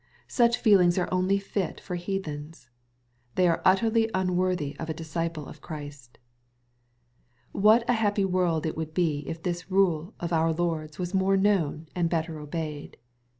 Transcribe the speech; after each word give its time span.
Such 0.27 0.57
feel 0.57 0.79
ings 0.79 0.97
are 0.97 1.07
only 1.13 1.37
fit 1.37 1.79
for 1.79 1.93
heathens. 1.93 2.71
They 3.35 3.47
are 3.47 3.61
utterly 3.63 4.09
un 4.15 4.35
worthy 4.35 4.75
of 4.79 4.89
a 4.89 4.95
disciple 4.95 5.45
of 5.45 5.61
Christ. 5.61 6.17
What 7.51 7.87
a 7.87 7.93
happy 7.93 8.25
world 8.25 8.65
it 8.65 8.75
would 8.75 8.95
be 8.95 9.19
if 9.27 9.43
this 9.43 9.69
rule 9.69 10.15
of 10.19 10.31
oui 10.31 10.53
Lord's 10.57 10.97
was 10.97 11.13
more 11.13 11.37
known 11.37 11.87
and 11.95 12.09
better 12.09 12.39
obeyed! 12.39 12.97